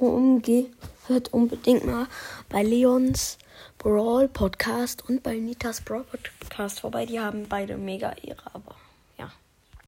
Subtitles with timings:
[0.00, 0.66] OMG,
[1.08, 2.06] hört unbedingt mal
[2.48, 3.38] bei Leons
[3.78, 7.06] Brawl Podcast und bei Nitas Brawl Podcast vorbei.
[7.06, 8.75] Die haben beide mega Ehre, aber